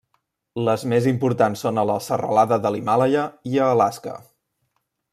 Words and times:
Les 0.67 0.85
més 0.93 1.07
importants 1.11 1.63
són 1.67 1.81
a 1.81 1.85
la 1.91 1.99
serralada 2.07 2.59
de 2.65 2.73
l'Himàlaia 2.77 3.29
i 3.53 3.63
a 3.63 3.69
Alaska. 3.77 4.19